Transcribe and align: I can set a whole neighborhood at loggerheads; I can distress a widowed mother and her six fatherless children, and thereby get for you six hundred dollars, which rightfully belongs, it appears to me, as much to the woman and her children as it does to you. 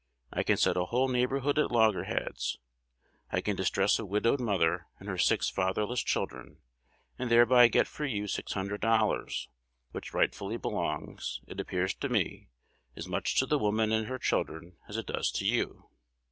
I 0.33 0.41
can 0.41 0.57
set 0.57 0.77
a 0.77 0.85
whole 0.85 1.07
neighborhood 1.09 1.59
at 1.59 1.69
loggerheads; 1.69 2.57
I 3.31 3.39
can 3.39 3.55
distress 3.55 3.99
a 3.99 4.03
widowed 4.05 4.39
mother 4.41 4.87
and 4.99 5.07
her 5.07 5.19
six 5.19 5.47
fatherless 5.47 6.01
children, 6.01 6.57
and 7.19 7.29
thereby 7.29 7.67
get 7.67 7.85
for 7.87 8.03
you 8.03 8.25
six 8.25 8.53
hundred 8.53 8.81
dollars, 8.81 9.47
which 9.91 10.11
rightfully 10.11 10.57
belongs, 10.57 11.41
it 11.45 11.59
appears 11.59 11.93
to 11.93 12.09
me, 12.09 12.49
as 12.95 13.07
much 13.07 13.35
to 13.37 13.45
the 13.45 13.59
woman 13.59 13.91
and 13.91 14.07
her 14.07 14.17
children 14.17 14.75
as 14.89 14.97
it 14.97 15.05
does 15.05 15.29
to 15.33 15.45
you. 15.45 15.87